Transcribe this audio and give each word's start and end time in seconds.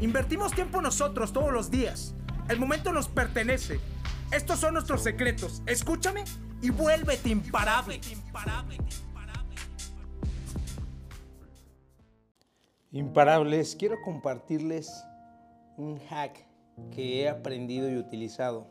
Invertimos 0.00 0.52
tiempo 0.52 0.80
nosotros 0.80 1.30
todos 1.30 1.52
los 1.52 1.70
días. 1.70 2.14
El 2.48 2.58
momento 2.58 2.90
nos 2.90 3.08
pertenece. 3.08 3.80
Estos 4.32 4.58
son 4.58 4.72
nuestros 4.72 5.02
secretos. 5.02 5.62
Escúchame 5.66 6.24
y 6.62 6.70
vuélvete 6.70 7.28
imparable. 7.28 8.00
Imparables, 12.92 13.76
quiero 13.76 14.00
compartirles 14.02 14.90
un 15.76 16.00
hack 16.08 16.46
que 16.90 17.20
he 17.20 17.28
aprendido 17.28 17.90
y 17.90 17.98
utilizado. 17.98 18.68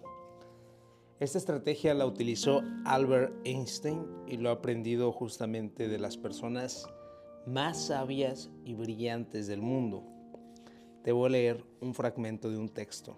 Esta 1.19 1.37
estrategia 1.37 1.93
la 1.93 2.07
utilizó 2.07 2.63
Albert 2.85 3.33
Einstein 3.45 4.03
y 4.27 4.37
lo 4.37 4.49
ha 4.49 4.53
aprendido 4.53 5.11
justamente 5.11 5.87
de 5.87 5.99
las 5.99 6.17
personas 6.17 6.87
más 7.45 7.87
sabias 7.87 8.49
y 8.65 8.73
brillantes 8.73 9.45
del 9.47 9.61
mundo. 9.61 10.18
Te 11.09 11.29
leer 11.29 11.65
un 11.81 11.95
fragmento 11.95 12.51
de 12.51 12.59
un 12.59 12.69
texto. 12.69 13.15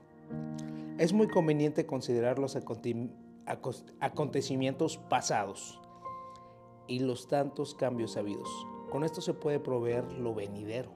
Es 0.97 1.11
muy 1.11 1.27
conveniente 1.27 1.85
considerar 1.85 2.39
los 2.39 2.55
acontecimientos 2.55 4.97
pasados 5.09 5.77
y 6.87 6.99
los 6.99 7.27
tantos 7.27 7.75
cambios 7.75 8.15
habidos. 8.15 8.47
Con 8.89 9.03
esto 9.03 9.19
se 9.19 9.33
puede 9.33 9.59
proveer 9.59 10.09
lo 10.13 10.33
venidero. 10.33 10.93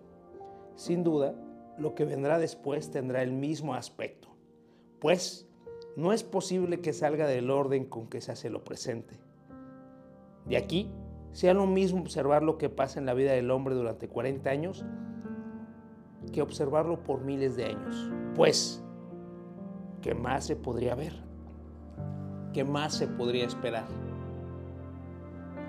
Sin 0.77 1.03
duda, 1.03 1.35
lo 1.77 1.95
que 1.95 2.05
vendrá 2.05 2.39
después 2.39 2.91
tendrá 2.91 3.23
el 3.23 3.33
mismo 3.33 3.73
aspecto, 3.73 4.29
pues 5.01 5.49
no 5.97 6.13
es 6.13 6.23
posible 6.23 6.79
que 6.79 6.93
salga 6.93 7.27
del 7.27 7.51
orden 7.51 7.83
con 7.83 8.07
que 8.07 8.21
se 8.21 8.31
hace 8.31 8.49
lo 8.49 8.63
presente. 8.63 9.19
De 10.45 10.55
aquí, 10.55 10.89
sea 11.33 11.53
lo 11.53 11.67
mismo 11.67 11.99
observar 11.99 12.41
lo 12.41 12.57
que 12.57 12.69
pasa 12.69 12.99
en 12.99 13.05
la 13.05 13.13
vida 13.13 13.33
del 13.33 13.51
hombre 13.51 13.75
durante 13.75 14.07
40 14.07 14.49
años 14.49 14.85
que 16.35 16.41
observarlo 16.41 17.01
por 17.01 17.21
miles 17.21 17.55
de 17.55 17.63
años. 17.63 18.11
Pues, 18.35 18.83
¿qué 20.01 20.13
más 20.13 20.45
se 20.45 20.57
podría 20.57 20.93
ver? 20.93 21.13
¿Qué 22.51 22.65
más 22.65 22.93
se 22.93 23.07
podría 23.07 23.45
esperar? 23.45 23.87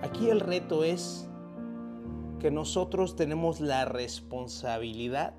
Aquí 0.03 0.28
el 0.28 0.41
reto 0.41 0.83
es 0.83 1.31
que 2.41 2.50
nosotros 2.50 3.14
tenemos 3.14 3.61
la 3.61 3.84
responsabilidad 3.84 5.34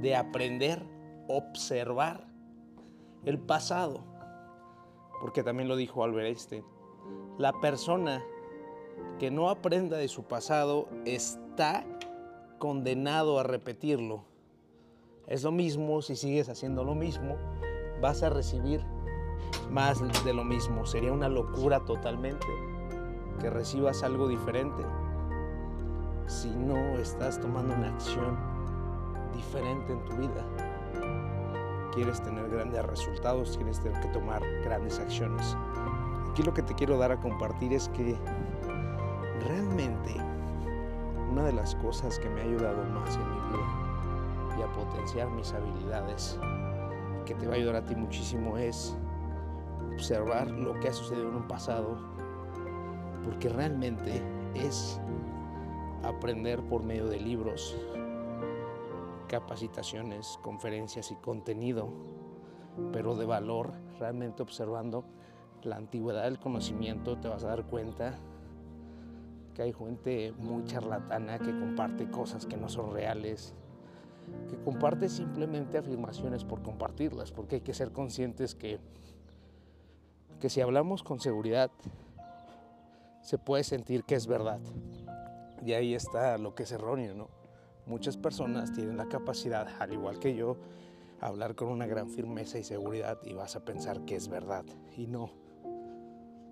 de 0.00 0.16
aprender, 0.16 0.82
observar 1.28 2.26
el 3.26 3.38
pasado. 3.38 4.02
Porque 5.20 5.42
también 5.42 5.68
lo 5.68 5.76
dijo 5.76 6.02
Albert 6.02 6.28
Einstein. 6.28 6.64
La 7.36 7.52
persona 7.60 8.24
que 9.18 9.30
no 9.30 9.50
aprenda 9.50 9.98
de 9.98 10.08
su 10.08 10.24
pasado 10.24 10.88
está 11.04 11.84
condenado 12.58 13.38
a 13.38 13.42
repetirlo. 13.42 14.24
Es 15.26 15.42
lo 15.42 15.52
mismo, 15.52 16.02
si 16.02 16.16
sigues 16.16 16.48
haciendo 16.48 16.84
lo 16.84 16.94
mismo, 16.94 17.36
vas 18.00 18.22
a 18.22 18.30
recibir 18.30 18.84
más 19.70 20.00
de 20.24 20.34
lo 20.34 20.44
mismo. 20.44 20.86
Sería 20.86 21.12
una 21.12 21.28
locura 21.28 21.84
totalmente 21.84 22.46
que 23.40 23.50
recibas 23.50 24.02
algo 24.02 24.28
diferente 24.28 24.82
si 26.26 26.50
no 26.50 26.76
estás 26.98 27.40
tomando 27.40 27.74
una 27.74 27.88
acción 27.88 28.36
diferente 29.34 29.92
en 29.92 30.04
tu 30.04 30.16
vida. 30.16 30.44
Quieres 31.94 32.22
tener 32.22 32.48
grandes 32.48 32.84
resultados, 32.84 33.56
quieres 33.56 33.80
que 33.80 34.08
tomar 34.08 34.42
grandes 34.62 34.98
acciones. 34.98 35.56
Aquí 36.30 36.42
lo 36.42 36.52
que 36.52 36.62
te 36.62 36.74
quiero 36.74 36.98
dar 36.98 37.12
a 37.12 37.20
compartir 37.20 37.72
es 37.72 37.88
que 37.90 38.16
realmente 39.46 40.14
una 41.30 41.44
de 41.44 41.52
las 41.52 41.74
cosas 41.76 42.18
que 42.18 42.28
me 42.28 42.40
ha 42.40 42.44
ayudado 42.44 42.84
más 42.84 43.16
en 43.16 43.30
mi 43.30 43.40
vida 43.48 44.56
y 44.58 44.62
a 44.62 44.72
potenciar 44.72 45.30
mis 45.30 45.52
habilidades, 45.52 46.38
que 47.24 47.34
te 47.34 47.46
va 47.46 47.54
a 47.54 47.56
ayudar 47.56 47.76
a 47.76 47.84
ti 47.84 47.94
muchísimo, 47.94 48.56
es 48.56 48.96
observar 49.94 50.50
lo 50.50 50.78
que 50.80 50.88
ha 50.88 50.92
sucedido 50.92 51.28
en 51.28 51.36
un 51.36 51.48
pasado, 51.48 51.96
porque 53.24 53.48
realmente 53.48 54.22
es 54.54 55.00
aprender 56.02 56.62
por 56.68 56.84
medio 56.84 57.06
de 57.08 57.18
libros, 57.18 57.76
capacitaciones, 59.28 60.38
conferencias 60.42 61.10
y 61.10 61.16
contenido, 61.16 61.88
pero 62.92 63.16
de 63.16 63.26
valor, 63.26 63.72
realmente 63.98 64.42
observando 64.42 65.04
la 65.62 65.76
antigüedad 65.76 66.24
del 66.24 66.38
conocimiento, 66.38 67.18
te 67.18 67.28
vas 67.28 67.42
a 67.44 67.48
dar 67.48 67.64
cuenta 67.64 68.18
que 69.56 69.62
hay 69.62 69.72
gente 69.72 70.34
muy 70.36 70.66
charlatana 70.66 71.38
que 71.38 71.58
comparte 71.58 72.10
cosas 72.10 72.44
que 72.44 72.58
no 72.58 72.68
son 72.68 72.92
reales, 72.92 73.54
que 74.50 74.56
comparte 74.58 75.08
simplemente 75.08 75.78
afirmaciones 75.78 76.44
por 76.44 76.62
compartirlas, 76.62 77.32
porque 77.32 77.56
hay 77.56 77.60
que 77.62 77.72
ser 77.72 77.90
conscientes 77.90 78.54
que, 78.54 78.78
que 80.40 80.50
si 80.50 80.60
hablamos 80.60 81.02
con 81.02 81.20
seguridad, 81.20 81.70
se 83.22 83.38
puede 83.38 83.64
sentir 83.64 84.04
que 84.04 84.14
es 84.16 84.26
verdad. 84.26 84.60
Y 85.64 85.72
ahí 85.72 85.94
está 85.94 86.36
lo 86.36 86.54
que 86.54 86.64
es 86.64 86.72
erróneo, 86.72 87.14
¿no? 87.14 87.30
Muchas 87.86 88.18
personas 88.18 88.74
tienen 88.74 88.98
la 88.98 89.08
capacidad, 89.08 89.66
al 89.80 89.90
igual 89.90 90.18
que 90.18 90.36
yo, 90.36 90.58
hablar 91.18 91.54
con 91.54 91.68
una 91.68 91.86
gran 91.86 92.10
firmeza 92.10 92.58
y 92.58 92.62
seguridad 92.62 93.20
y 93.24 93.32
vas 93.32 93.56
a 93.56 93.64
pensar 93.64 94.04
que 94.04 94.16
es 94.16 94.28
verdad. 94.28 94.66
Y 94.98 95.06
no. 95.06 95.30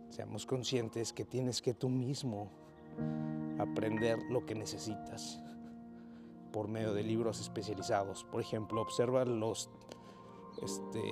Seamos 0.09 0.47
conscientes 0.47 1.13
que 1.13 1.27
tienes 1.27 1.61
que 1.61 1.75
tú 1.75 1.91
mismo 1.91 2.64
aprender 3.59 4.19
lo 4.31 4.45
que 4.47 4.55
necesitas 4.55 5.41
por 6.53 6.69
medio 6.69 6.95
de 6.95 7.03
libros 7.03 7.41
especializados. 7.41 8.25
Por 8.25 8.41
ejemplo, 8.41 8.81
observa 8.81 9.25
los 9.25 9.71
este, 10.63 11.03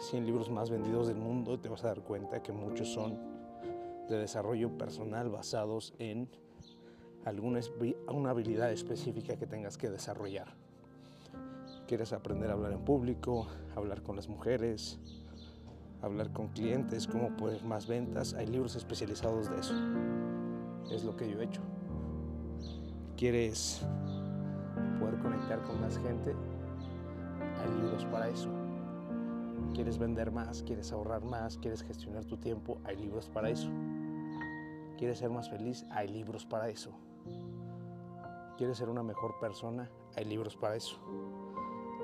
100 0.00 0.26
libros 0.26 0.50
más 0.50 0.70
vendidos 0.70 1.06
del 1.06 1.16
mundo 1.16 1.54
y 1.54 1.58
te 1.58 1.68
vas 1.68 1.84
a 1.84 1.88
dar 1.88 2.02
cuenta 2.02 2.42
que 2.42 2.52
muchos 2.52 2.92
son 2.92 3.18
de 4.08 4.18
desarrollo 4.18 4.76
personal 4.76 5.30
basados 5.30 5.94
en 5.98 6.28
alguna 7.24 7.60
una 8.08 8.30
habilidad 8.30 8.70
específica 8.70 9.36
que 9.36 9.46
tengas 9.46 9.78
que 9.78 9.88
desarrollar. 9.88 10.54
Quieres 11.86 12.12
aprender 12.12 12.50
a 12.50 12.54
hablar 12.54 12.72
en 12.72 12.84
público, 12.84 13.46
hablar 13.76 14.02
con 14.02 14.16
las 14.16 14.28
mujeres, 14.28 14.98
hablar 16.02 16.32
con 16.32 16.48
clientes, 16.48 17.06
cómo 17.06 17.36
poner 17.36 17.62
más 17.64 17.86
ventas. 17.86 18.34
Hay 18.34 18.46
libros 18.46 18.76
especializados 18.76 19.50
de 19.50 19.60
eso. 19.60 19.74
Es 20.90 21.04
lo 21.04 21.16
que 21.16 21.30
yo 21.30 21.40
he 21.40 21.44
hecho. 21.44 21.62
¿Quieres 23.16 23.86
poder 24.98 25.18
conectar 25.18 25.62
con 25.62 25.80
más 25.80 25.98
gente? 25.98 26.34
Hay 27.62 27.70
libros 27.80 28.04
para 28.06 28.28
eso. 28.28 28.48
¿Quieres 29.72 29.98
vender 29.98 30.30
más? 30.30 30.62
¿Quieres 30.62 30.92
ahorrar 30.92 31.24
más? 31.24 31.58
¿Quieres 31.58 31.82
gestionar 31.82 32.24
tu 32.24 32.36
tiempo? 32.36 32.78
Hay 32.84 32.96
libros 32.96 33.28
para 33.28 33.50
eso. 33.50 33.68
¿Quieres 34.98 35.18
ser 35.18 35.30
más 35.30 35.50
feliz? 35.50 35.84
Hay 35.90 36.08
libros 36.08 36.44
para 36.46 36.68
eso. 36.68 36.92
¿Quieres 38.56 38.78
ser 38.78 38.88
una 38.88 39.02
mejor 39.02 39.38
persona? 39.40 39.90
Hay 40.16 40.24
libros 40.24 40.56
para 40.56 40.76
eso. 40.76 40.96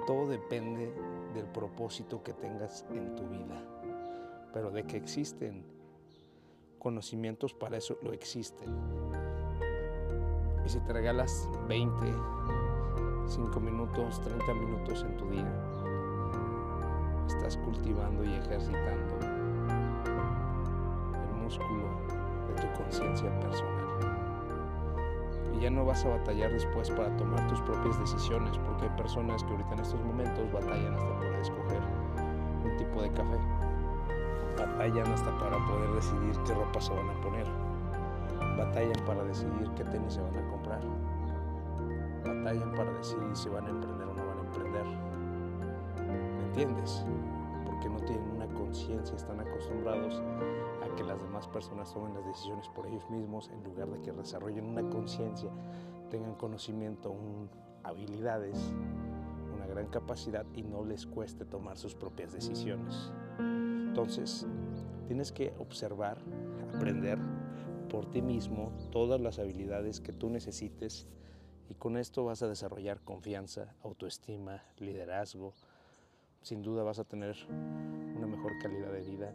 Todo 0.06 0.28
depende 0.28 0.92
del 1.34 1.46
propósito 1.46 2.22
que 2.22 2.32
tengas 2.32 2.84
en 2.90 3.14
tu 3.14 3.22
vida. 3.28 3.62
Pero 4.52 4.70
de 4.70 4.84
que 4.84 4.96
existen 4.96 5.64
conocimientos 6.80 7.54
para 7.54 7.76
eso, 7.76 7.96
lo 8.02 8.12
existen. 8.12 8.68
Y 10.66 10.68
si 10.68 10.80
te 10.80 10.92
regalas 10.92 11.48
20, 11.68 11.94
5 13.28 13.60
minutos, 13.60 14.20
30 14.22 14.54
minutos 14.54 15.04
en 15.04 15.16
tu 15.16 15.30
día, 15.30 15.52
estás 17.28 17.56
cultivando 17.58 18.24
y 18.24 18.34
ejercitando 18.34 19.18
el 21.14 21.42
músculo 21.42 21.84
de 22.48 22.54
tu 22.60 22.82
conciencia 22.82 23.38
personal 23.38 23.80
ya 25.60 25.70
no 25.70 25.84
vas 25.84 26.04
a 26.04 26.08
batallar 26.08 26.50
después 26.52 26.90
para 26.90 27.14
tomar 27.18 27.46
tus 27.48 27.60
propias 27.60 27.98
decisiones, 28.00 28.56
porque 28.58 28.84
hay 28.84 28.96
personas 28.96 29.44
que 29.44 29.50
ahorita 29.50 29.74
en 29.74 29.80
estos 29.80 30.00
momentos 30.00 30.52
batallan 30.52 30.94
hasta 30.94 31.18
para 31.18 31.40
escoger 31.40 31.80
un 32.64 32.76
tipo 32.78 33.02
de 33.02 33.10
café, 33.12 33.38
batallan 34.60 35.06
hasta 35.12 35.30
para 35.38 35.56
poder 35.66 35.90
decidir 35.94 36.36
qué 36.46 36.54
ropa 36.54 36.80
se 36.80 36.92
van 36.92 37.08
a 37.08 37.20
poner, 37.22 37.46
batallan 38.58 39.04
para 39.06 39.24
decidir 39.24 39.70
qué 39.76 39.84
tenis 39.84 40.14
se 40.14 40.20
van 40.20 40.36
a 40.36 40.50
comprar, 40.50 40.80
batallan 42.24 42.72
para 42.72 42.92
decidir 42.92 43.34
si 43.34 43.48
van 43.48 43.66
a 43.66 43.70
emprender 43.70 44.06
o 44.06 44.14
no 44.14 44.26
van 44.26 44.38
a 44.38 44.40
emprender. 44.42 44.84
¿Me 46.36 46.44
entiendes? 46.44 47.04
Porque 47.64 47.88
no 47.88 47.98
tienen 48.00 48.30
una 48.36 48.46
conciencia, 48.54 49.16
están 49.16 49.40
acostumbrados 49.40 50.22
a 50.84 50.94
que 50.94 51.04
las 51.04 51.22
demás 51.22 51.48
personas 51.48 51.92
tomen 51.94 52.14
las 52.14 52.26
decisiones 52.26 52.68
por 52.68 52.86
ellos 52.86 53.08
mismos 53.08 53.50
en 53.50 53.64
lugar 53.64 53.88
de 53.88 54.00
que 54.02 54.12
desarrollen 54.12 54.66
una 54.66 54.88
conciencia, 54.90 55.50
tengan 56.10 56.34
conocimiento, 56.34 57.14
habilidades, 57.82 58.74
una 59.54 59.66
gran 59.66 59.86
capacidad 59.86 60.44
y 60.54 60.62
no 60.62 60.84
les 60.84 61.06
cueste 61.06 61.46
tomar 61.46 61.78
sus 61.78 61.94
propias 61.94 62.32
decisiones. 62.32 63.10
Entonces, 63.90 64.46
tienes 65.08 65.32
que 65.32 65.52
observar, 65.58 66.18
aprender 66.72 67.18
por 67.88 68.08
ti 68.08 68.22
mismo 68.22 68.70
todas 68.92 69.20
las 69.20 69.40
habilidades 69.40 70.00
que 70.00 70.12
tú 70.12 70.30
necesites 70.30 71.08
y 71.68 71.74
con 71.74 71.96
esto 71.96 72.24
vas 72.24 72.40
a 72.44 72.46
desarrollar 72.46 73.00
confianza, 73.00 73.74
autoestima, 73.82 74.62
liderazgo. 74.78 75.54
Sin 76.40 76.62
duda 76.62 76.84
vas 76.84 77.00
a 77.00 77.04
tener 77.04 77.36
una 77.48 78.28
mejor 78.28 78.52
calidad 78.62 78.92
de 78.92 79.02
vida, 79.02 79.34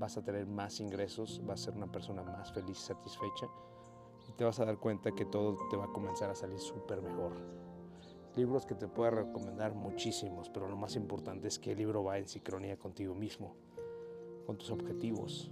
vas 0.00 0.16
a 0.16 0.24
tener 0.24 0.48
más 0.48 0.80
ingresos, 0.80 1.40
vas 1.46 1.60
a 1.60 1.64
ser 1.66 1.76
una 1.76 1.92
persona 1.92 2.24
más 2.24 2.52
feliz 2.52 2.80
y 2.80 2.86
satisfecha 2.86 3.46
y 4.28 4.32
te 4.32 4.42
vas 4.42 4.58
a 4.58 4.64
dar 4.64 4.78
cuenta 4.78 5.12
que 5.12 5.26
todo 5.26 5.56
te 5.70 5.76
va 5.76 5.84
a 5.84 5.92
comenzar 5.92 6.28
a 6.28 6.34
salir 6.34 6.58
súper 6.58 7.00
mejor. 7.02 7.34
Libros 8.34 8.66
que 8.66 8.74
te 8.74 8.88
puedo 8.88 9.12
recomendar 9.12 9.76
muchísimos, 9.76 10.50
pero 10.50 10.68
lo 10.68 10.76
más 10.76 10.96
importante 10.96 11.46
es 11.46 11.60
que 11.60 11.70
el 11.70 11.78
libro 11.78 12.02
va 12.02 12.18
en 12.18 12.26
sincronía 12.26 12.76
contigo 12.76 13.14
mismo, 13.14 13.54
con 14.46 14.56
tus 14.56 14.70
objetivos, 14.70 15.50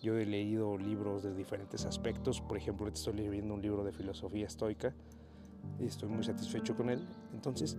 yo 0.00 0.16
he 0.16 0.24
leído 0.24 0.78
libros 0.78 1.22
de 1.22 1.34
diferentes 1.34 1.84
aspectos, 1.84 2.40
por 2.40 2.56
ejemplo, 2.56 2.88
estoy 2.88 3.14
leyendo 3.14 3.54
un 3.54 3.62
libro 3.62 3.84
de 3.84 3.92
filosofía 3.92 4.46
estoica 4.46 4.94
y 5.78 5.86
estoy 5.86 6.08
muy 6.08 6.22
satisfecho 6.22 6.76
con 6.76 6.88
él. 6.88 7.04
Entonces, 7.34 7.76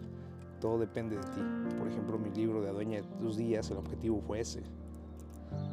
todo 0.59 0.77
depende 0.77 1.15
de 1.15 1.23
ti. 1.23 1.41
Por 1.77 1.87
ejemplo, 1.87 2.19
mi 2.19 2.29
libro 2.31 2.61
de 2.61 2.69
Adueña 2.69 3.01
de 3.01 3.07
tus 3.19 3.37
días, 3.37 3.71
el 3.71 3.77
objetivo 3.77 4.19
fue 4.19 4.41
ese. 4.41 4.61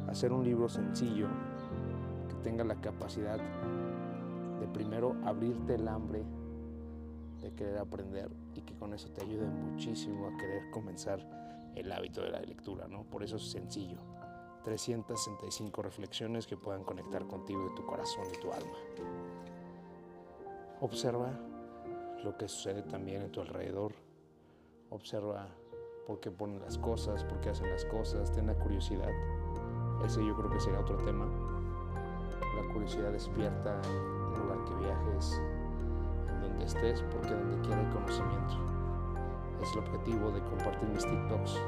Hacer 0.07 0.31
un 0.31 0.45
libro 0.45 0.69
sencillo 0.69 1.27
que 2.29 2.35
tenga 2.35 2.63
la 2.63 2.79
capacidad 2.79 3.39
de 4.59 4.67
primero 4.67 5.15
abrirte 5.25 5.75
el 5.75 5.87
hambre 5.87 6.23
de 7.41 7.51
querer 7.51 7.77
aprender 7.77 8.29
y 8.55 8.61
que 8.61 8.73
con 8.75 8.93
eso 8.93 9.09
te 9.09 9.21
ayude 9.23 9.47
muchísimo 9.47 10.27
a 10.27 10.37
querer 10.37 10.69
comenzar 10.71 11.46
el 11.79 11.91
hábito 11.91 12.21
de 12.21 12.31
la 12.31 12.41
lectura, 12.41 12.87
¿no? 12.87 13.03
Por 13.03 13.23
eso 13.23 13.37
es 13.37 13.51
sencillo. 13.51 13.99
365 14.63 15.81
reflexiones 15.81 16.45
que 16.45 16.57
puedan 16.57 16.83
conectar 16.83 17.25
contigo 17.25 17.69
de 17.69 17.75
tu 17.75 17.85
corazón 17.85 18.25
y 18.33 18.41
tu 18.41 18.51
alma. 18.51 18.77
Observa 20.81 21.31
lo 22.23 22.37
que 22.37 22.47
sucede 22.47 22.83
también 22.83 23.21
en 23.21 23.31
tu 23.31 23.41
alrededor. 23.41 23.93
Observa 24.89 25.47
por 26.05 26.19
qué 26.19 26.31
ponen 26.31 26.59
las 26.61 26.77
cosas, 26.77 27.23
por 27.23 27.39
qué 27.39 27.49
hacen 27.49 27.69
las 27.69 27.85
cosas. 27.85 28.31
Ten 28.33 28.47
la 28.47 28.55
curiosidad. 28.55 29.09
Ese 30.05 30.25
yo 30.25 30.35
creo 30.35 30.49
que 30.49 30.59
sería 30.59 30.79
otro 30.79 30.97
tema. 30.97 31.25
La 32.55 32.73
curiosidad 32.73 33.11
despierta 33.11 33.79
en 33.83 34.33
el 34.33 34.39
lugar 34.39 34.65
que 34.65 34.75
viajes, 34.75 35.41
en 36.27 36.41
donde 36.41 36.65
estés, 36.65 37.01
porque 37.03 37.29
donde 37.29 37.61
quiera 37.61 37.79
hay 37.79 37.93
conocimiento. 37.93 38.76
Es 39.61 39.71
el 39.73 39.79
objetivo 39.79 40.31
de 40.31 40.41
compartir 40.41 40.89
mis 40.89 41.05
TikToks 41.05 41.59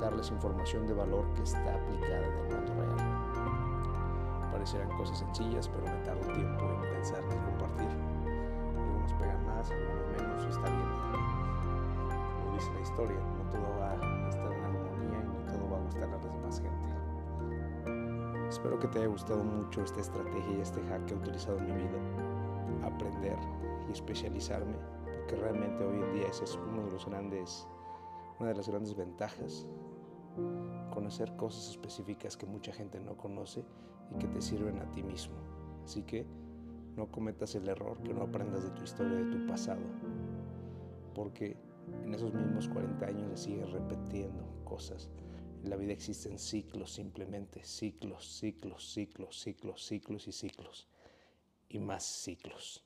darles 0.00 0.30
información 0.30 0.86
de 0.86 0.94
valor 0.94 1.24
que 1.34 1.42
está 1.42 1.74
aplicada 1.74 2.18
en 2.18 2.24
el 2.24 2.54
mundo 2.54 2.74
real. 2.74 2.96
Parecerán 4.52 4.90
cosas 4.96 5.18
sencillas, 5.18 5.68
pero 5.68 5.84
me 5.84 6.04
tardo 6.04 6.32
tiempo 6.32 6.64
en 6.64 6.80
pensar 6.92 7.20
que 7.28 7.36
compartir. 7.36 7.88
Algunos 8.76 9.12
pegan 9.14 9.46
más, 9.46 9.70
algunos 9.70 10.06
menos, 10.16 10.44
está 10.44 10.68
bien. 10.68 10.88
Como 12.38 12.54
dice 12.54 12.72
la 12.74 12.80
historia, 12.80 13.16
no 13.16 13.50
todo 13.50 13.78
va 13.80 13.90
a 13.92 14.28
estar 14.28 14.52
en 14.52 14.64
armonía 14.64 15.18
y 15.18 15.26
no 15.26 15.52
todo 15.52 15.70
va 15.70 15.78
a 15.78 15.80
gustar 15.82 16.04
a 16.04 16.06
la 16.06 16.18
demás 16.18 16.60
gente. 16.60 16.88
Espero 18.48 18.78
que 18.78 18.88
te 18.88 18.98
haya 19.00 19.08
gustado 19.08 19.42
mucho 19.42 19.82
esta 19.82 20.00
estrategia 20.00 20.58
y 20.58 20.60
este 20.60 20.80
hack 20.88 21.04
que 21.06 21.14
he 21.14 21.16
utilizado 21.16 21.58
en 21.58 21.66
mi 21.66 21.72
vida. 21.72 21.98
Aprender 22.84 23.38
y 23.88 23.92
especializarme, 23.92 24.76
porque 25.26 25.42
realmente 25.42 25.84
hoy 25.84 25.96
en 25.96 26.12
día 26.14 26.28
ese 26.28 26.44
es 26.44 26.54
uno 26.54 26.84
de 26.84 26.92
los 26.92 27.04
grandes 27.04 27.66
una 28.38 28.50
de 28.50 28.54
las 28.54 28.68
grandes 28.68 28.94
ventajas, 28.94 29.66
conocer 30.92 31.34
cosas 31.34 31.70
específicas 31.70 32.36
que 32.36 32.46
mucha 32.46 32.72
gente 32.72 33.00
no 33.00 33.16
conoce 33.16 33.64
y 34.14 34.18
que 34.18 34.28
te 34.28 34.40
sirven 34.40 34.78
a 34.78 34.88
ti 34.92 35.02
mismo. 35.02 35.34
Así 35.82 36.02
que 36.02 36.26
no 36.96 37.10
cometas 37.10 37.56
el 37.56 37.66
error 37.66 38.00
que 38.02 38.14
no 38.14 38.22
aprendas 38.22 38.62
de 38.62 38.70
tu 38.70 38.84
historia, 38.84 39.16
de 39.16 39.36
tu 39.36 39.46
pasado, 39.46 39.80
porque 41.12 41.56
en 42.04 42.14
esos 42.14 42.32
mismos 42.32 42.68
40 42.68 43.06
años 43.06 43.28
le 43.28 43.36
sigues 43.36 43.70
repitiendo 43.70 44.44
cosas. 44.64 45.10
En 45.64 45.70
la 45.70 45.76
vida 45.76 45.92
existen 45.92 46.38
ciclos 46.38 46.92
simplemente, 46.92 47.64
ciclos, 47.64 48.38
ciclos, 48.38 48.92
ciclos, 48.92 49.40
ciclos, 49.40 49.84
ciclos 49.84 50.28
y 50.28 50.32
ciclos, 50.32 50.88
y 51.68 51.80
más 51.80 52.04
ciclos. 52.04 52.85